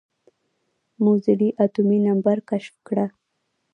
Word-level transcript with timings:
موزلي 1.03 1.49
اتومي 1.63 1.97
نمبر 2.07 2.37
کشف 2.49 2.75
کړه. 2.87 3.05